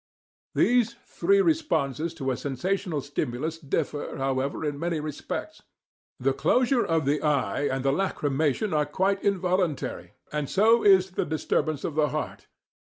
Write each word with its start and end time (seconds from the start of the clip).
"These 0.55 0.95
three 1.05 1.41
responses 1.43 2.15
to 2.15 2.31
a 2.31 2.35
sensational 2.35 3.01
stimulus 3.01 3.59
differ, 3.59 4.17
however, 4.17 4.65
in 4.65 4.79
many 4.79 4.99
respects. 4.99 5.61
The 6.19 6.33
closure 6.33 6.83
of 6.83 7.05
the 7.05 7.21
eye 7.21 7.67
and 7.67 7.85
the 7.85 7.91
lachrymation 7.93 8.73
are 8.73 8.87
quite 8.87 9.21
involuntary, 9.23 10.13
and 10.31 10.49
so 10.49 10.81
is 10.81 11.11
the 11.11 11.25
disturbance 11.25 11.83
of 11.83 11.93
the 11.93 12.07
heart. 12.07 12.47